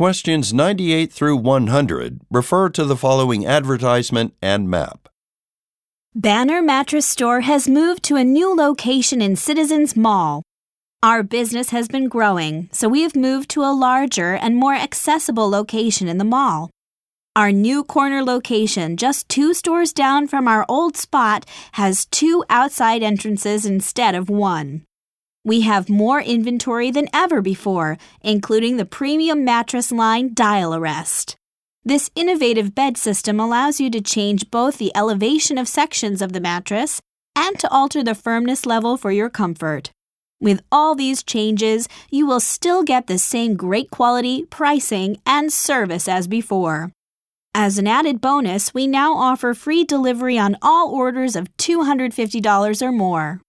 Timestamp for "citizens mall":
9.36-10.42